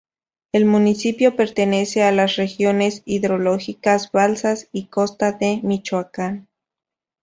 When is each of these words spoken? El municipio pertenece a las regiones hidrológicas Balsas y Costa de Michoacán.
El 0.51 0.65
municipio 0.65 1.35
pertenece 1.35 2.01
a 2.01 2.11
las 2.11 2.35
regiones 2.35 3.03
hidrológicas 3.05 4.11
Balsas 4.11 4.67
y 4.71 4.87
Costa 4.87 5.31
de 5.31 5.59
Michoacán. 5.61 6.47